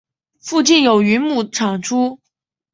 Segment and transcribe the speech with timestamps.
[0.39, 2.19] 附近有云母产出。